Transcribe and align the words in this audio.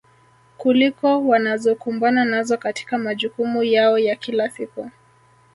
kuliko 0.57 1.27
wanazokumbana 1.27 2.25
nazo 2.25 2.57
katika 2.57 2.97
majukumu 2.97 3.63
yao 3.63 3.99
ya 3.99 4.15
kila 4.15 4.49
siku 4.49 4.91